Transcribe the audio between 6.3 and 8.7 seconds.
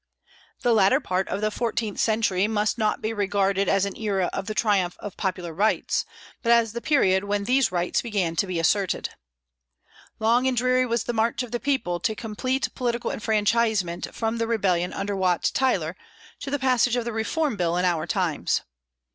but as the period when these rights began to be